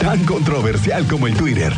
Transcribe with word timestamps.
tan 0.00 0.24
controversial 0.24 1.06
como 1.06 1.26
el 1.26 1.36
Twitter. 1.36 1.72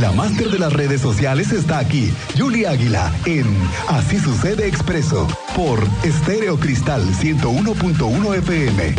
La 0.00 0.12
máster 0.12 0.48
de 0.48 0.58
las 0.58 0.72
redes 0.72 1.00
sociales 1.00 1.52
está 1.52 1.78
aquí, 1.78 2.12
Julie 2.36 2.66
Águila, 2.66 3.12
en 3.26 3.46
Así 3.88 4.18
sucede 4.18 4.66
expreso, 4.66 5.26
por 5.56 5.80
Estéreo 6.04 6.58
Cristal 6.58 7.02
101.1 7.02 8.34
FM. 8.38 8.94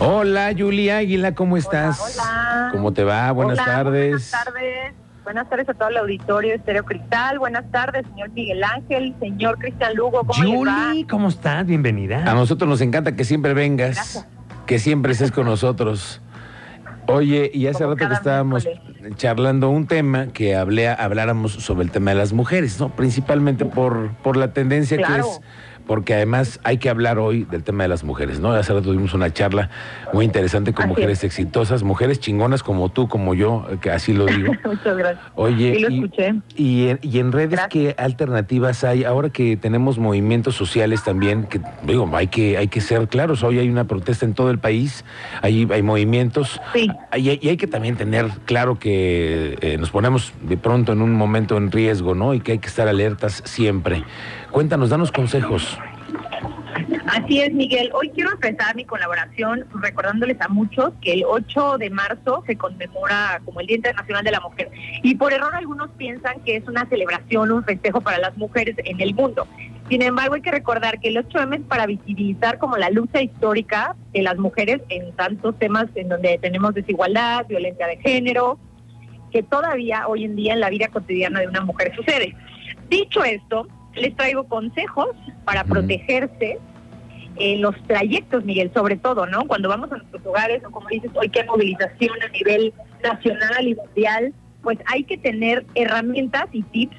Hola, 0.00 0.52
Julia 0.56 0.98
Águila, 0.98 1.34
¿cómo 1.34 1.56
estás? 1.56 1.98
Hola. 2.00 2.68
¿Cómo 2.72 2.92
te 2.92 3.04
va? 3.04 3.32
Buenas 3.32 3.58
Hola, 3.58 3.66
tardes. 3.66 4.10
Buenas 4.10 4.30
tardes. 4.30 5.07
Buenas 5.28 5.50
tardes 5.50 5.68
a 5.68 5.74
todo 5.74 5.90
el 5.90 5.98
auditorio 5.98 6.52
de 6.52 6.56
Estéreo 6.56 6.86
Cristal. 6.86 7.38
Buenas 7.38 7.70
tardes, 7.70 8.06
señor 8.06 8.30
Miguel 8.30 8.64
Ángel, 8.64 9.14
señor 9.20 9.58
Cristian 9.58 9.94
Lugo. 9.94 10.22
¿Cómo 10.24 10.42
les 10.42 10.66
va? 10.66 10.88
Julie, 10.88 11.06
¿cómo 11.06 11.28
estás? 11.28 11.66
Bienvenida. 11.66 12.22
A 12.24 12.32
nosotros 12.32 12.66
nos 12.66 12.80
encanta 12.80 13.14
que 13.14 13.24
siempre 13.24 13.52
vengas, 13.52 13.96
Gracias. 13.96 14.26
que 14.64 14.78
siempre 14.78 15.12
estés 15.12 15.30
con 15.30 15.44
nosotros. 15.44 16.22
Oye, 17.08 17.50
y 17.52 17.66
hace 17.66 17.84
Como 17.84 17.94
rato 17.96 18.08
que 18.08 18.14
estábamos 18.14 18.64
miércoles. 18.64 19.16
charlando 19.16 19.68
un 19.68 19.86
tema 19.86 20.28
que 20.28 20.56
hablé, 20.56 20.88
habláramos 20.88 21.52
sobre 21.52 21.84
el 21.84 21.90
tema 21.90 22.12
de 22.12 22.16
las 22.16 22.32
mujeres, 22.32 22.80
¿no? 22.80 22.88
Principalmente 22.88 23.66
por, 23.66 24.14
por 24.22 24.38
la 24.38 24.54
tendencia 24.54 24.96
que 24.96 25.18
es, 25.18 25.40
porque 25.88 26.14
además 26.14 26.60
hay 26.62 26.78
que 26.78 26.88
hablar 26.90 27.18
hoy 27.18 27.42
del 27.50 27.64
tema 27.64 27.82
de 27.82 27.88
las 27.88 28.04
mujeres, 28.04 28.38
¿no? 28.38 28.52
Hace 28.52 28.72
rato 28.74 28.84
tuvimos 28.90 29.14
una 29.14 29.32
charla 29.32 29.70
muy 30.12 30.24
interesante 30.24 30.72
con 30.72 30.84
Así 30.84 30.90
mujeres 30.90 31.18
es. 31.18 31.24
exitosas, 31.24 31.82
mujeres 31.82 32.20
chingonas 32.20 32.62
como 32.62 32.90
tú, 32.90 33.08
como 33.08 33.34
yo, 33.34 33.66
que 33.80 33.90
así 33.90 34.12
lo 34.12 34.26
digo. 34.26 34.52
Muchas 34.64 34.96
gracias. 34.96 35.24
Oye, 35.34 35.74
Sí, 35.74 35.80
lo 35.80 35.90
y- 35.90 35.94
escuché. 36.04 36.34
Y, 36.54 36.88
en- 36.88 36.98
y 37.02 37.18
en 37.18 37.32
redes, 37.32 37.50
Gracias. 37.50 37.68
¿qué 37.70 37.94
alternativas 37.98 38.84
hay? 38.84 39.02
Ahora 39.04 39.30
que 39.30 39.56
tenemos 39.56 39.98
movimientos 39.98 40.54
sociales 40.54 41.02
también, 41.02 41.44
que 41.44 41.60
digo, 41.84 42.08
hay 42.14 42.28
que, 42.28 42.56
hay 42.58 42.68
que 42.68 42.80
ser 42.82 43.08
claros, 43.08 43.42
hoy 43.42 43.58
hay 43.58 43.68
una 43.70 43.84
protesta 43.84 44.26
en 44.26 44.34
todo 44.34 44.50
el 44.50 44.58
país, 44.58 45.04
hay, 45.42 45.66
hay 45.72 45.82
movimientos, 45.82 46.60
Sí. 46.74 46.88
y, 47.16 47.28
hay- 47.30 47.38
y 47.42 47.48
hay 47.48 47.56
que 47.56 47.66
también 47.66 47.96
tener 47.96 48.26
claro 48.44 48.78
que 48.78 49.56
eh, 49.62 49.78
nos 49.78 49.90
ponemos 49.90 50.34
de 50.42 50.58
pronto 50.58 50.92
en 50.92 51.00
un 51.00 51.14
momento 51.14 51.56
en 51.56 51.72
riesgo, 51.72 52.14
¿no? 52.14 52.34
Y 52.34 52.40
que 52.40 52.52
hay 52.52 52.58
que 52.58 52.68
estar 52.68 52.86
alertas 52.88 53.42
siempre. 53.46 54.04
Cuéntanos, 54.50 54.90
danos 54.90 55.12
consejos. 55.12 55.78
Así 57.06 57.40
es, 57.40 57.52
Miguel. 57.52 57.90
Hoy 57.94 58.10
quiero 58.10 58.32
empezar 58.32 58.74
mi 58.76 58.84
colaboración 58.84 59.64
recordándoles 59.74 60.40
a 60.40 60.48
muchos 60.48 60.92
que 61.00 61.14
el 61.14 61.24
8 61.24 61.78
de 61.78 61.90
marzo 61.90 62.44
se 62.46 62.56
conmemora 62.56 63.40
como 63.44 63.60
el 63.60 63.66
Día 63.66 63.76
Internacional 63.76 64.24
de 64.24 64.30
la 64.30 64.40
Mujer. 64.40 64.70
Y 65.02 65.14
por 65.14 65.32
error 65.32 65.54
algunos 65.54 65.90
piensan 65.92 66.40
que 66.44 66.56
es 66.56 66.68
una 66.68 66.86
celebración, 66.86 67.50
un 67.50 67.64
festejo 67.64 68.00
para 68.00 68.18
las 68.18 68.36
mujeres 68.36 68.76
en 68.84 69.00
el 69.00 69.14
mundo. 69.14 69.46
Sin 69.88 70.02
embargo, 70.02 70.34
hay 70.34 70.42
que 70.42 70.50
recordar 70.50 71.00
que 71.00 71.08
el 71.08 71.16
8M 71.16 71.56
es 71.56 71.62
para 71.62 71.86
visibilizar 71.86 72.58
como 72.58 72.76
la 72.76 72.90
lucha 72.90 73.22
histórica 73.22 73.96
de 74.12 74.22
las 74.22 74.36
mujeres 74.36 74.82
en 74.90 75.12
tantos 75.12 75.58
temas 75.58 75.86
en 75.94 76.08
donde 76.08 76.38
tenemos 76.38 76.74
desigualdad, 76.74 77.46
violencia 77.46 77.86
de 77.86 77.96
género, 77.96 78.58
que 79.32 79.42
todavía 79.42 80.06
hoy 80.06 80.24
en 80.24 80.36
día 80.36 80.52
en 80.52 80.60
la 80.60 80.68
vida 80.68 80.88
cotidiana 80.88 81.40
de 81.40 81.48
una 81.48 81.62
mujer 81.62 81.94
sucede. 81.96 82.36
Dicho 82.90 83.24
esto, 83.24 83.66
les 83.98 84.16
traigo 84.16 84.44
consejos 84.44 85.08
para 85.44 85.64
protegerse 85.64 86.58
en 87.36 87.62
los 87.62 87.76
trayectos, 87.86 88.44
Miguel, 88.44 88.70
sobre 88.74 88.96
todo, 88.96 89.26
¿no? 89.26 89.46
Cuando 89.46 89.68
vamos 89.68 89.92
a 89.92 89.98
nuestros 89.98 90.24
hogares, 90.26 90.62
o 90.64 90.70
como 90.70 90.88
dices, 90.88 91.10
hoy 91.14 91.28
que 91.28 91.40
hay 91.40 91.46
movilización 91.46 92.22
a 92.22 92.28
nivel 92.28 92.72
nacional 93.02 93.68
y 93.68 93.74
mundial, 93.74 94.32
pues 94.62 94.78
hay 94.86 95.04
que 95.04 95.16
tener 95.16 95.64
herramientas 95.74 96.46
y 96.52 96.62
tips 96.62 96.96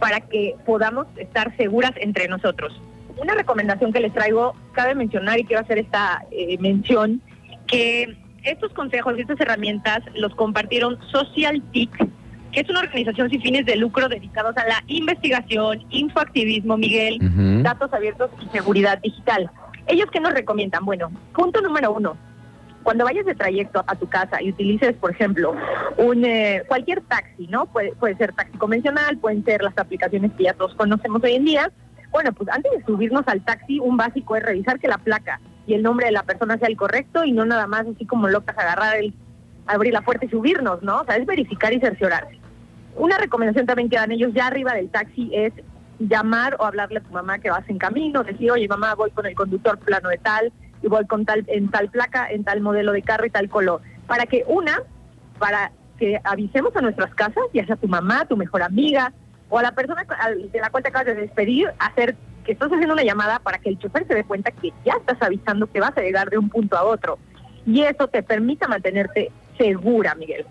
para 0.00 0.20
que 0.20 0.54
podamos 0.66 1.06
estar 1.16 1.56
seguras 1.56 1.92
entre 1.96 2.28
nosotros. 2.28 2.80
Una 3.16 3.34
recomendación 3.34 3.92
que 3.92 4.00
les 4.00 4.12
traigo, 4.12 4.54
cabe 4.72 4.94
mencionar 4.94 5.38
y 5.38 5.44
quiero 5.44 5.62
hacer 5.62 5.78
esta 5.78 6.24
eh, 6.30 6.58
mención, 6.58 7.20
que 7.66 8.16
estos 8.44 8.72
consejos 8.72 9.14
y 9.16 9.22
estas 9.22 9.40
herramientas 9.40 10.00
los 10.14 10.34
compartieron 10.34 10.98
Social 11.10 11.62
TIC, 11.72 11.90
que 12.52 12.60
es 12.60 12.68
una 12.68 12.80
organización 12.80 13.30
sin 13.30 13.42
fines 13.42 13.66
de 13.66 13.76
lucro 13.76 14.08
dedicados 14.08 14.56
a 14.56 14.66
la 14.66 14.82
investigación, 14.86 15.84
infoactivismo, 15.90 16.76
Miguel, 16.76 17.18
datos 17.62 17.92
abiertos 17.92 18.30
y 18.44 18.48
seguridad 18.48 18.98
digital. 19.02 19.50
¿Ellos 19.86 20.08
qué 20.12 20.20
nos 20.20 20.32
recomiendan? 20.32 20.84
Bueno, 20.84 21.10
punto 21.34 21.60
número 21.60 21.92
uno. 21.92 22.16
Cuando 22.82 23.04
vayas 23.04 23.26
de 23.26 23.34
trayecto 23.34 23.84
a 23.86 23.94
tu 23.96 24.08
casa 24.08 24.40
y 24.42 24.50
utilices, 24.50 24.94
por 24.96 25.10
ejemplo, 25.10 25.54
un 25.98 26.24
eh, 26.24 26.62
cualquier 26.68 27.02
taxi, 27.02 27.46
¿no? 27.48 27.66
Puede, 27.66 27.92
puede 27.96 28.16
ser 28.16 28.32
taxi 28.32 28.56
convencional, 28.56 29.18
pueden 29.18 29.44
ser 29.44 29.62
las 29.62 29.76
aplicaciones 29.76 30.32
que 30.32 30.44
ya 30.44 30.54
todos 30.54 30.74
conocemos 30.74 31.22
hoy 31.22 31.34
en 31.34 31.44
día. 31.44 31.72
Bueno, 32.10 32.32
pues 32.32 32.48
antes 32.48 32.72
de 32.72 32.84
subirnos 32.84 33.24
al 33.26 33.44
taxi, 33.44 33.78
un 33.78 33.98
básico 33.98 34.36
es 34.36 34.42
revisar 34.42 34.78
que 34.78 34.88
la 34.88 34.96
placa 34.96 35.40
y 35.66 35.74
el 35.74 35.82
nombre 35.82 36.06
de 36.06 36.12
la 36.12 36.22
persona 36.22 36.56
sea 36.56 36.68
el 36.68 36.78
correcto 36.78 37.24
y 37.24 37.32
no 37.32 37.44
nada 37.44 37.66
más 37.66 37.86
así 37.86 38.06
como 38.06 38.28
locas 38.28 38.56
agarrar 38.56 38.96
el, 38.96 39.12
abrir 39.68 39.92
la 39.92 40.00
puerta 40.00 40.24
y 40.24 40.28
subirnos, 40.28 40.82
¿no? 40.82 41.00
O 41.00 41.04
sea, 41.04 41.16
es 41.16 41.26
verificar 41.26 41.72
y 41.72 41.80
cerciorarse. 41.80 42.38
Una 42.96 43.18
recomendación 43.18 43.66
también 43.66 43.88
que 43.88 43.96
dan 43.96 44.10
ellos 44.10 44.32
ya 44.34 44.48
arriba 44.48 44.74
del 44.74 44.90
taxi 44.90 45.30
es 45.32 45.52
llamar 45.98 46.56
o 46.58 46.64
hablarle 46.64 46.98
a 46.98 47.02
tu 47.02 47.12
mamá 47.12 47.38
que 47.38 47.50
vas 47.50 47.68
en 47.68 47.78
camino, 47.78 48.24
decir, 48.24 48.50
oye 48.50 48.68
mamá, 48.68 48.94
voy 48.94 49.10
con 49.10 49.26
el 49.26 49.34
conductor 49.34 49.78
plano 49.78 50.08
de 50.08 50.18
tal 50.18 50.52
y 50.82 50.88
voy 50.88 51.06
con 51.06 51.24
tal 51.24 51.44
en 51.48 51.70
tal 51.70 51.90
placa, 51.90 52.28
en 52.30 52.44
tal 52.44 52.60
modelo 52.60 52.92
de 52.92 53.02
carro 53.02 53.26
y 53.26 53.30
tal 53.30 53.48
color, 53.48 53.80
para 54.06 54.26
que 54.26 54.44
una, 54.46 54.82
para 55.38 55.72
que 55.98 56.20
avisemos 56.24 56.74
a 56.76 56.80
nuestras 56.80 57.14
casas, 57.14 57.44
ya 57.52 57.66
sea 57.66 57.76
tu 57.76 57.88
mamá, 57.88 58.24
tu 58.26 58.36
mejor 58.36 58.62
amiga 58.62 59.12
o 59.50 59.58
a 59.58 59.62
la 59.62 59.72
persona 59.72 60.04
de 60.04 60.60
la 60.60 60.70
cual 60.70 60.82
te 60.82 60.90
acabas 60.90 61.06
de 61.06 61.14
despedir, 61.14 61.72
hacer 61.78 62.16
que 62.44 62.52
estás 62.52 62.70
haciendo 62.70 62.94
una 62.94 63.02
llamada 63.02 63.40
para 63.40 63.58
que 63.58 63.68
el 63.68 63.78
chofer 63.78 64.06
se 64.06 64.14
dé 64.14 64.24
cuenta 64.24 64.50
que 64.50 64.72
ya 64.84 64.94
estás 64.94 65.20
avisando 65.20 65.66
que 65.66 65.80
vas 65.80 65.96
a 65.96 66.00
llegar 66.00 66.30
de 66.30 66.38
un 66.38 66.48
punto 66.48 66.76
a 66.76 66.84
otro 66.84 67.18
y 67.66 67.82
eso 67.82 68.08
te 68.08 68.22
permita 68.22 68.66
mantenerte 68.68 69.30
segura, 69.58 70.14
Miguel. 70.14 70.46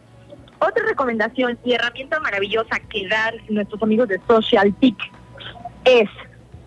Otra 0.59 0.83
recomendación 0.85 1.57
y 1.63 1.73
herramienta 1.73 2.19
maravillosa 2.19 2.79
que 2.89 3.07
dan 3.07 3.35
nuestros 3.49 3.81
amigos 3.81 4.07
de 4.09 4.19
Social 4.27 4.73
TIC 4.79 4.97
es 5.85 6.09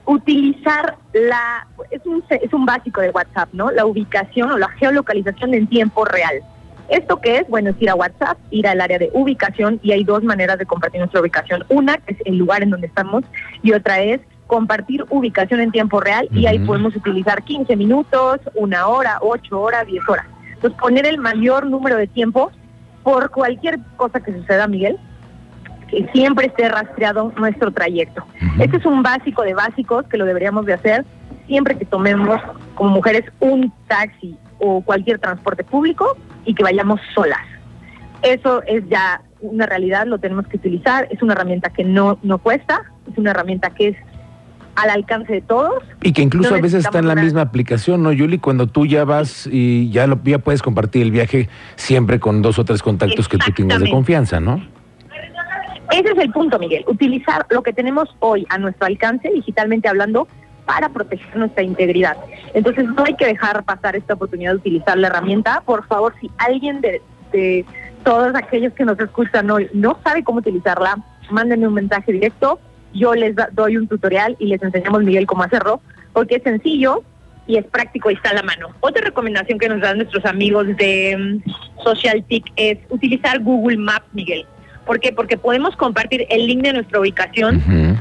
utilizar 0.06 0.96
la, 1.12 1.66
es 1.90 2.04
un, 2.06 2.24
es 2.28 2.52
un 2.52 2.66
básico 2.66 3.00
de 3.00 3.10
WhatsApp, 3.10 3.48
¿no? 3.52 3.70
La 3.70 3.86
ubicación 3.86 4.50
o 4.50 4.58
la 4.58 4.68
geolocalización 4.70 5.54
en 5.54 5.66
tiempo 5.66 6.04
real. 6.04 6.40
¿Esto 6.88 7.20
qué 7.20 7.38
es? 7.38 7.48
Bueno, 7.48 7.70
es 7.70 7.76
ir 7.80 7.90
a 7.90 7.94
WhatsApp, 7.94 8.36
ir 8.50 8.66
al 8.66 8.80
área 8.80 8.98
de 8.98 9.10
ubicación 9.12 9.78
y 9.82 9.92
hay 9.92 10.02
dos 10.02 10.24
maneras 10.24 10.58
de 10.58 10.66
compartir 10.66 11.00
nuestra 11.00 11.20
ubicación. 11.20 11.64
Una 11.68 12.00
es 12.08 12.16
el 12.24 12.36
lugar 12.36 12.62
en 12.62 12.70
donde 12.70 12.88
estamos 12.88 13.22
y 13.62 13.72
otra 13.72 14.00
es 14.00 14.20
compartir 14.48 15.04
ubicación 15.10 15.60
en 15.60 15.70
tiempo 15.70 16.00
real 16.00 16.28
y 16.32 16.46
ahí 16.46 16.58
podemos 16.58 16.96
utilizar 16.96 17.44
15 17.44 17.76
minutos, 17.76 18.40
una 18.54 18.88
hora, 18.88 19.18
8 19.20 19.60
horas, 19.60 19.86
10 19.86 20.08
horas. 20.08 20.26
Entonces 20.60 20.78
poner 20.78 21.06
el 21.06 21.16
mayor 21.16 21.64
número 21.66 21.96
de 21.96 22.06
tiempo 22.06 22.52
por 23.02 23.30
cualquier 23.30 23.80
cosa 23.96 24.20
que 24.20 24.30
suceda, 24.30 24.66
Miguel, 24.68 24.98
que 25.88 26.06
siempre 26.12 26.48
esté 26.48 26.68
rastreado 26.68 27.32
nuestro 27.38 27.70
trayecto. 27.72 28.22
Este 28.58 28.76
es 28.76 28.84
un 28.84 29.02
básico 29.02 29.42
de 29.42 29.54
básicos 29.54 30.06
que 30.06 30.18
lo 30.18 30.26
deberíamos 30.26 30.66
de 30.66 30.74
hacer 30.74 31.06
siempre 31.46 31.78
que 31.78 31.86
tomemos 31.86 32.38
como 32.74 32.90
mujeres 32.90 33.24
un 33.40 33.72
taxi 33.88 34.36
o 34.58 34.82
cualquier 34.82 35.18
transporte 35.18 35.64
público 35.64 36.14
y 36.44 36.54
que 36.54 36.62
vayamos 36.62 37.00
solas. 37.14 37.40
Eso 38.22 38.62
es 38.64 38.86
ya 38.90 39.22
una 39.40 39.64
realidad, 39.64 40.06
lo 40.06 40.18
tenemos 40.18 40.46
que 40.46 40.58
utilizar, 40.58 41.08
es 41.10 41.22
una 41.22 41.32
herramienta 41.32 41.70
que 41.70 41.84
no, 41.84 42.18
no 42.22 42.36
cuesta, 42.36 42.82
es 43.10 43.16
una 43.16 43.30
herramienta 43.30 43.70
que 43.70 43.88
es 43.88 43.96
al 44.80 44.90
alcance 44.90 45.32
de 45.32 45.40
todos. 45.42 45.82
Y 46.02 46.12
que 46.12 46.22
incluso 46.22 46.50
No 46.50 46.56
a 46.56 46.60
veces 46.60 46.84
está 46.84 46.98
en 46.98 47.08
la 47.08 47.14
misma 47.14 47.42
aplicación, 47.42 48.02
¿no, 48.02 48.12
Yuli? 48.12 48.38
Cuando 48.38 48.66
tú 48.66 48.86
ya 48.86 49.04
vas 49.04 49.48
y 49.50 49.90
ya, 49.90 50.06
lo, 50.06 50.20
ya 50.24 50.38
puedes 50.38 50.62
compartir 50.62 51.02
el 51.02 51.10
viaje 51.10 51.48
siempre 51.76 52.18
con 52.18 52.42
dos 52.42 52.58
o 52.58 52.64
tres 52.64 52.82
contactos 52.82 53.28
que 53.28 53.38
tú 53.38 53.52
tengas 53.52 53.80
de 53.80 53.90
confianza, 53.90 54.40
¿no? 54.40 54.62
Ese 55.90 56.12
es 56.12 56.18
el 56.18 56.30
punto, 56.30 56.58
Miguel, 56.58 56.84
utilizar 56.86 57.46
lo 57.50 57.62
que 57.62 57.72
tenemos 57.72 58.08
hoy 58.20 58.46
a 58.48 58.58
nuestro 58.58 58.86
alcance, 58.86 59.28
digitalmente 59.30 59.88
hablando, 59.88 60.28
para 60.64 60.88
proteger 60.88 61.36
nuestra 61.36 61.64
integridad. 61.64 62.16
Entonces 62.54 62.84
no 62.84 63.02
hay 63.04 63.14
que 63.14 63.26
dejar 63.26 63.64
pasar 63.64 63.96
esta 63.96 64.14
oportunidad 64.14 64.52
de 64.52 64.58
utilizar 64.58 64.96
la 64.96 65.08
herramienta. 65.08 65.62
Por 65.66 65.84
favor, 65.86 66.14
si 66.20 66.30
alguien 66.38 66.80
de, 66.80 67.02
de 67.32 67.64
todos 68.04 68.34
aquellos 68.36 68.72
que 68.74 68.84
nos 68.84 68.98
escuchan 69.00 69.50
hoy 69.50 69.68
no 69.74 69.98
sabe 70.04 70.22
cómo 70.22 70.38
utilizarla, 70.38 70.96
mándenme 71.30 71.66
un 71.66 71.74
mensaje 71.74 72.12
directo. 72.12 72.60
Yo 72.92 73.14
les 73.14 73.34
doy 73.52 73.76
un 73.76 73.88
tutorial 73.88 74.36
y 74.38 74.46
les 74.46 74.62
enseñamos, 74.62 75.02
Miguel, 75.02 75.26
cómo 75.26 75.42
hacerlo, 75.42 75.80
porque 76.12 76.36
es 76.36 76.42
sencillo 76.42 77.02
y 77.46 77.56
es 77.56 77.64
práctico 77.66 78.10
y 78.10 78.14
está 78.14 78.30
a 78.30 78.34
la 78.34 78.42
mano. 78.42 78.68
Otra 78.80 79.02
recomendación 79.02 79.58
que 79.58 79.68
nos 79.68 79.80
dan 79.80 79.98
nuestros 79.98 80.24
amigos 80.24 80.66
de 80.76 81.42
mm, 81.44 81.82
Social 81.82 82.24
TIC 82.28 82.44
es 82.56 82.78
utilizar 82.88 83.40
Google 83.40 83.78
Maps, 83.78 84.06
Miguel. 84.12 84.46
¿Por 84.86 85.00
qué? 85.00 85.12
Porque 85.12 85.36
podemos 85.36 85.76
compartir 85.76 86.26
el 86.30 86.46
link 86.46 86.62
de 86.62 86.72
nuestra 86.72 87.00
ubicación. 87.00 88.00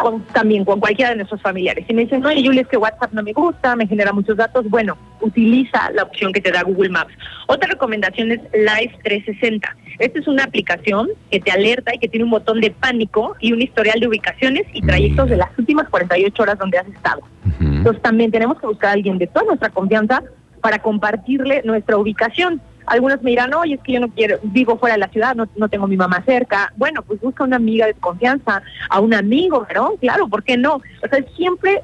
Con, 0.00 0.24
también 0.26 0.64
con 0.64 0.80
cualquiera 0.80 1.10
de 1.10 1.16
nuestros 1.16 1.40
familiares. 1.42 1.84
Si 1.86 1.94
me 1.94 2.02
dicen, 2.02 2.24
oye, 2.24 2.42
Julia, 2.44 2.62
es 2.62 2.68
que 2.68 2.76
WhatsApp 2.76 3.12
no 3.12 3.22
me 3.22 3.32
gusta, 3.32 3.76
me 3.76 3.86
genera 3.86 4.12
muchos 4.12 4.36
datos, 4.36 4.68
bueno, 4.68 4.96
utiliza 5.20 5.90
la 5.92 6.02
opción 6.02 6.32
que 6.32 6.40
te 6.40 6.50
da 6.50 6.62
Google 6.62 6.90
Maps. 6.90 7.12
Otra 7.46 7.68
recomendación 7.68 8.32
es 8.32 8.40
Live 8.52 8.98
360. 9.04 9.76
Esta 9.98 10.18
es 10.18 10.26
una 10.26 10.44
aplicación 10.44 11.08
que 11.30 11.40
te 11.40 11.50
alerta 11.50 11.94
y 11.94 11.98
que 11.98 12.08
tiene 12.08 12.24
un 12.24 12.30
botón 12.30 12.60
de 12.60 12.70
pánico 12.70 13.36
y 13.40 13.52
un 13.52 13.60
historial 13.60 14.00
de 14.00 14.08
ubicaciones 14.08 14.66
y 14.72 14.82
trayectos 14.82 15.28
de 15.28 15.36
las 15.36 15.50
últimas 15.58 15.88
48 15.88 16.42
horas 16.42 16.58
donde 16.58 16.78
has 16.78 16.88
estado. 16.88 17.20
Entonces 17.60 18.02
también 18.02 18.30
tenemos 18.30 18.58
que 18.58 18.66
buscar 18.66 18.90
a 18.90 18.92
alguien 18.94 19.18
de 19.18 19.26
toda 19.26 19.44
nuestra 19.44 19.68
confianza 19.68 20.22
para 20.60 20.78
compartirle 20.80 21.62
nuestra 21.64 21.96
ubicación. 21.96 22.60
Algunos 22.90 23.22
me 23.22 23.30
dirán, 23.30 23.54
oye, 23.54 23.74
es 23.74 23.80
que 23.82 23.92
yo 23.92 24.00
no 24.00 24.08
quiero, 24.08 24.40
vivo 24.42 24.76
fuera 24.76 24.96
de 24.96 24.98
la 24.98 25.08
ciudad, 25.08 25.36
no, 25.36 25.48
no 25.54 25.68
tengo 25.68 25.86
mi 25.86 25.96
mamá 25.96 26.24
cerca. 26.26 26.72
Bueno, 26.76 27.02
pues 27.02 27.20
busca 27.20 27.44
una 27.44 27.54
amiga 27.54 27.86
de 27.86 27.94
confianza, 27.94 28.64
a 28.88 28.98
un 28.98 29.14
amigo, 29.14 29.64
¿no? 29.72 29.92
Claro, 30.00 30.26
¿por 30.26 30.42
qué 30.42 30.56
no? 30.56 30.74
O 30.74 31.08
sea, 31.08 31.24
siempre 31.36 31.82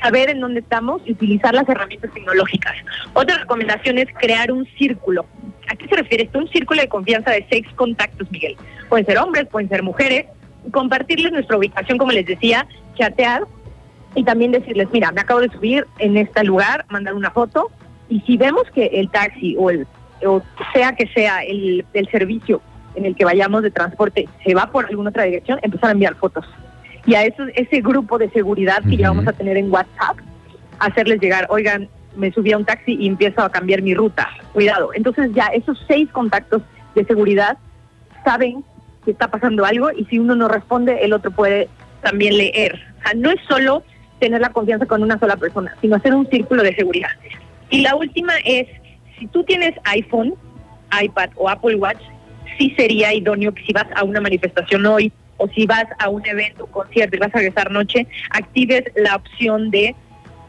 saber 0.00 0.30
en 0.30 0.38
dónde 0.38 0.60
estamos 0.60 1.02
y 1.06 1.10
utilizar 1.10 1.54
las 1.54 1.68
herramientas 1.68 2.12
tecnológicas. 2.14 2.72
Otra 3.14 3.38
recomendación 3.38 3.98
es 3.98 4.06
crear 4.16 4.52
un 4.52 4.64
círculo. 4.78 5.26
¿A 5.68 5.74
qué 5.74 5.88
se 5.88 5.96
refiere 5.96 6.22
esto? 6.22 6.38
Un 6.38 6.48
círculo 6.50 6.82
de 6.82 6.88
confianza 6.88 7.32
de 7.32 7.44
seis 7.50 7.66
contactos, 7.74 8.30
Miguel. 8.30 8.56
Pueden 8.88 9.06
ser 9.06 9.18
hombres, 9.18 9.48
pueden 9.48 9.68
ser 9.68 9.82
mujeres. 9.82 10.26
Compartirles 10.70 11.32
nuestra 11.32 11.58
ubicación, 11.58 11.98
como 11.98 12.12
les 12.12 12.26
decía, 12.26 12.64
chatear 12.94 13.42
y 14.14 14.22
también 14.22 14.52
decirles, 14.52 14.86
mira, 14.92 15.10
me 15.10 15.20
acabo 15.20 15.40
de 15.40 15.48
subir 15.48 15.84
en 15.98 16.16
este 16.16 16.44
lugar, 16.44 16.86
mandar 16.90 17.14
una 17.14 17.32
foto 17.32 17.72
y 18.08 18.20
si 18.20 18.36
vemos 18.36 18.62
que 18.72 18.86
el 18.86 19.10
taxi 19.10 19.56
o 19.58 19.70
el 19.70 19.86
o 20.26 20.42
sea 20.72 20.94
que 20.94 21.06
sea 21.08 21.42
el, 21.42 21.84
el 21.92 22.08
servicio 22.08 22.60
en 22.94 23.06
el 23.06 23.16
que 23.16 23.24
vayamos 23.24 23.62
de 23.62 23.70
transporte 23.70 24.28
se 24.44 24.54
va 24.54 24.70
por 24.70 24.86
alguna 24.86 25.10
otra 25.10 25.24
dirección, 25.24 25.58
empezar 25.62 25.88
a 25.88 25.92
enviar 25.92 26.14
fotos. 26.14 26.46
Y 27.06 27.14
a 27.14 27.24
eso, 27.24 27.44
ese 27.54 27.80
grupo 27.80 28.18
de 28.18 28.30
seguridad 28.30 28.82
que 28.82 28.96
ya 28.96 29.08
vamos 29.08 29.26
a 29.26 29.32
tener 29.32 29.56
en 29.56 29.70
WhatsApp, 29.70 30.16
hacerles 30.78 31.20
llegar, 31.20 31.46
oigan, 31.50 31.88
me 32.16 32.32
subí 32.32 32.52
a 32.52 32.58
un 32.58 32.64
taxi 32.64 32.96
y 32.98 33.08
empiezo 33.08 33.42
a 33.42 33.50
cambiar 33.50 33.82
mi 33.82 33.94
ruta, 33.94 34.28
cuidado. 34.52 34.90
Entonces 34.94 35.30
ya 35.34 35.46
esos 35.48 35.82
seis 35.86 36.08
contactos 36.10 36.62
de 36.94 37.04
seguridad 37.04 37.58
saben 38.24 38.64
que 39.04 39.10
está 39.10 39.28
pasando 39.28 39.64
algo 39.64 39.90
y 39.92 40.04
si 40.06 40.18
uno 40.18 40.34
no 40.34 40.48
responde, 40.48 41.04
el 41.04 41.12
otro 41.12 41.30
puede 41.30 41.68
también 42.02 42.38
leer. 42.38 42.80
O 42.98 43.02
sea, 43.02 43.14
no 43.14 43.30
es 43.30 43.40
solo 43.48 43.82
tener 44.18 44.40
la 44.40 44.50
confianza 44.50 44.86
con 44.86 45.02
una 45.02 45.18
sola 45.18 45.36
persona, 45.36 45.76
sino 45.80 45.96
hacer 45.96 46.14
un 46.14 46.26
círculo 46.28 46.62
de 46.62 46.74
seguridad. 46.74 47.10
Y 47.70 47.80
la 47.80 47.96
última 47.96 48.32
es, 48.44 48.68
si 49.18 49.26
tú 49.26 49.44
tienes 49.44 49.74
iPhone, 49.84 50.34
iPad 51.02 51.30
o 51.36 51.48
Apple 51.48 51.76
Watch, 51.76 52.00
sí 52.58 52.74
sería 52.76 53.12
idóneo 53.12 53.52
que 53.52 53.64
si 53.64 53.72
vas 53.72 53.86
a 53.94 54.04
una 54.04 54.20
manifestación 54.20 54.84
hoy 54.86 55.12
o 55.36 55.48
si 55.48 55.66
vas 55.66 55.86
a 55.98 56.08
un 56.08 56.24
evento, 56.26 56.66
concierto 56.66 57.16
y 57.16 57.18
vas 57.18 57.34
a 57.34 57.38
regresar 57.38 57.70
noche, 57.70 58.06
actives 58.30 58.84
la 58.94 59.16
opción 59.16 59.70
de 59.70 59.94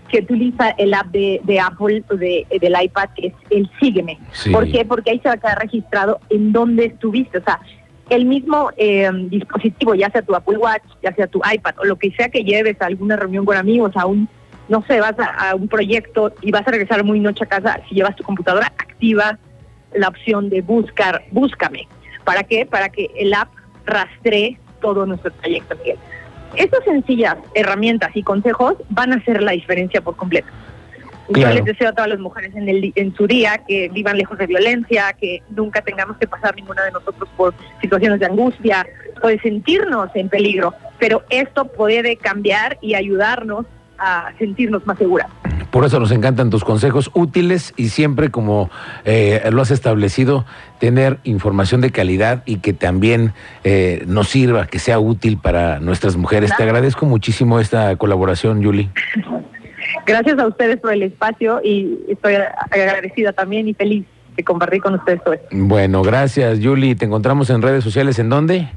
que 0.09 0.19
utiliza 0.19 0.69
el 0.77 0.93
app 0.93 1.07
de, 1.07 1.41
de 1.43 1.59
Apple 1.59 2.03
de, 2.09 2.45
del 2.61 2.75
iPad, 2.79 3.09
que 3.15 3.27
es 3.27 3.33
el 3.49 3.69
Sígueme. 3.79 4.19
¿Por 4.51 4.69
qué? 4.71 4.85
Porque 4.85 5.11
ahí 5.11 5.19
se 5.19 5.29
va 5.29 5.33
a 5.33 5.37
quedar 5.37 5.59
registrado 5.59 6.19
en 6.29 6.51
dónde 6.51 6.85
estuviste. 6.85 7.39
O 7.39 7.43
sea, 7.43 7.59
el 8.09 8.25
mismo 8.25 8.69
eh, 8.77 9.09
dispositivo, 9.29 9.95
ya 9.95 10.11
sea 10.11 10.21
tu 10.21 10.35
Apple 10.35 10.57
Watch, 10.57 10.83
ya 11.01 11.13
sea 11.15 11.25
tu 11.27 11.41
iPad, 11.51 11.73
o 11.79 11.85
lo 11.85 11.97
que 11.97 12.11
sea 12.11 12.29
que 12.29 12.43
lleves 12.43 12.79
a 12.81 12.85
alguna 12.85 13.15
reunión 13.15 13.45
con 13.45 13.57
amigos, 13.57 13.93
a 13.95 14.05
un, 14.05 14.29
no 14.67 14.83
sé, 14.87 14.99
vas 14.99 15.15
a, 15.19 15.55
un 15.55 15.67
proyecto 15.67 16.33
y 16.41 16.51
vas 16.51 16.67
a 16.67 16.71
regresar 16.71 17.03
muy 17.03 17.19
noche 17.19 17.43
a 17.43 17.47
casa, 17.47 17.79
si 17.87 17.95
llevas 17.95 18.15
tu 18.15 18.23
computadora, 18.23 18.67
activa 18.67 19.37
la 19.93 20.07
opción 20.07 20.49
de 20.49 20.61
buscar, 20.61 21.23
búscame. 21.31 21.87
¿Para 22.23 22.43
qué? 22.43 22.65
Para 22.65 22.89
que 22.89 23.11
el 23.15 23.33
app 23.33 23.49
rastree 23.85 24.59
todo 24.81 25.05
nuestro 25.05 25.31
trayecto, 25.31 25.75
Miguel. 25.77 25.97
Estas 26.55 26.83
sencillas 26.83 27.37
herramientas 27.53 28.11
y 28.15 28.23
consejos 28.23 28.75
van 28.89 29.13
a 29.13 29.17
hacer 29.17 29.43
la 29.43 29.51
diferencia 29.51 30.01
por 30.01 30.15
completo. 30.15 30.47
Yo 31.29 31.49
les 31.49 31.65
deseo 31.65 31.89
a 31.89 31.91
todas 31.91 32.09
las 32.09 32.19
mujeres 32.19 32.55
en, 32.55 32.69
el, 32.69 32.93
en 32.95 33.15
su 33.15 33.25
día 33.25 33.59
que 33.67 33.89
vivan 33.89 34.15
lejos 34.17 34.37
de 34.37 34.45
violencia, 34.45 35.11
que 35.13 35.41
nunca 35.49 35.81
tengamos 35.81 36.17
que 36.17 36.27
pasar 36.27 36.55
ninguna 36.55 36.83
de 36.83 36.91
nosotros 36.91 37.27
por 37.35 37.53
situaciones 37.81 38.19
de 38.19 38.27
angustia 38.27 38.85
o 39.23 39.27
de 39.27 39.39
sentirnos 39.39 40.09
en 40.13 40.29
peligro. 40.29 40.75
Pero 40.99 41.23
esto 41.29 41.65
puede 41.65 42.15
cambiar 42.17 42.77
y 42.79 42.93
ayudarnos 42.93 43.65
a 43.97 44.31
sentirnos 44.37 44.85
más 44.85 44.97
seguras. 44.97 45.27
Por 45.71 45.83
eso 45.83 45.99
nos 45.99 46.11
encantan 46.11 46.49
tus 46.49 46.63
consejos 46.63 47.11
útiles 47.13 47.73
y 47.75 47.89
siempre, 47.89 48.31
como 48.31 48.69
eh, 49.03 49.41
lo 49.51 49.61
has 49.61 49.71
establecido, 49.71 50.45
tener 50.79 51.19
información 51.23 51.81
de 51.81 51.91
calidad 51.91 52.43
y 52.45 52.57
que 52.57 52.73
también 52.73 53.33
eh, 53.63 54.03
nos 54.07 54.29
sirva, 54.29 54.67
que 54.67 54.79
sea 54.79 54.99
útil 54.99 55.37
para 55.37 55.79
nuestras 55.79 56.15
mujeres. 56.15 56.51
Te 56.55 56.63
agradezco 56.63 57.05
muchísimo 57.05 57.59
esta 57.59 57.95
colaboración, 57.97 58.61
Yuli. 58.61 58.89
Gracias 60.05 60.39
a 60.39 60.47
ustedes 60.47 60.77
por 60.77 60.93
el 60.93 61.03
espacio 61.03 61.59
y 61.63 61.99
estoy 62.07 62.35
agradecida 62.71 63.33
también 63.33 63.67
y 63.67 63.73
feliz 63.73 64.05
de 64.35 64.43
compartir 64.43 64.81
con 64.81 64.95
ustedes 64.95 65.23
todo 65.23 65.33
esto. 65.33 65.47
Bueno, 65.51 66.03
gracias, 66.03 66.59
Yuli. 66.59 66.95
¿Te 66.95 67.05
encontramos 67.05 67.49
en 67.49 67.61
redes 67.61 67.83
sociales 67.83 68.19
en 68.19 68.29
dónde? 68.29 68.69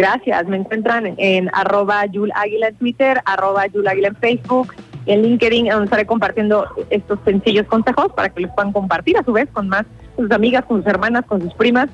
Gracias, 0.00 0.48
me 0.48 0.56
encuentran 0.56 1.14
en 1.18 1.50
arroba 1.52 2.06
Yul 2.06 2.32
Águila 2.34 2.68
en 2.68 2.74
Twitter, 2.76 3.20
arroba 3.26 3.66
Yul 3.66 3.86
Águila 3.86 4.08
en 4.08 4.16
Facebook, 4.16 4.74
en 5.04 5.20
LinkedIn, 5.20 5.68
donde 5.68 5.84
estaré 5.84 6.06
compartiendo 6.06 6.66
estos 6.88 7.18
sencillos 7.26 7.66
consejos 7.66 8.10
para 8.16 8.30
que 8.30 8.40
los 8.40 8.50
puedan 8.52 8.72
compartir 8.72 9.18
a 9.18 9.24
su 9.24 9.32
vez 9.34 9.46
con 9.52 9.68
más, 9.68 9.84
sus 10.16 10.30
amigas, 10.30 10.64
con 10.64 10.78
sus 10.78 10.86
hermanas, 10.86 11.26
con 11.26 11.42
sus 11.42 11.52
primas, 11.52 11.90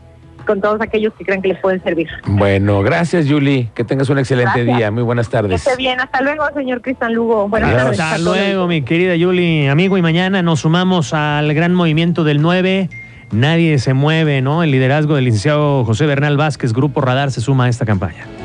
con 0.47 0.61
todos 0.61 0.81
aquellos 0.81 1.13
que 1.15 1.25
crean 1.25 1.43
que 1.43 1.49
les 1.49 1.59
pueden 1.59 1.83
servir. 1.83 2.07
Bueno, 2.29 2.81
gracias 2.83 3.27
Yuli, 3.27 3.71
que 3.75 3.83
tengas 3.83 4.09
un 4.09 4.21
excelente 4.21 4.63
día, 4.63 4.93
muy 4.93 5.03
buenas 5.03 5.29
tardes. 5.29 5.51
Que 5.51 5.71
esté 5.71 5.77
bien, 5.77 5.99
hasta 6.01 6.21
luego 6.21 6.45
señor 6.55 6.83
Cristian 6.83 7.13
Lugo. 7.13 7.49
Buenas 7.49 7.75
tardes. 7.75 7.99
Hasta 7.99 8.19
luego 8.19 8.69
mi 8.69 8.83
querida 8.83 9.17
Yuli, 9.17 9.67
amigo, 9.67 9.99
y 9.99 10.03
mañana 10.03 10.43
nos 10.43 10.61
sumamos 10.61 11.13
al 11.13 11.53
gran 11.55 11.75
movimiento 11.75 12.23
del 12.23 12.41
9. 12.41 12.89
Nadie 13.33 13.79
se 13.79 13.95
mueve, 13.95 14.41
¿no? 14.41 14.63
El 14.63 14.71
liderazgo 14.71 15.17
del 15.17 15.25
licenciado 15.25 15.85
José 15.85 16.07
Bernal 16.07 16.37
Vázquez, 16.37 16.73
Grupo 16.73 17.01
Radar, 17.01 17.31
se 17.31 17.41
suma 17.41 17.65
a 17.65 17.69
esta 17.69 17.85
campaña. 17.85 18.36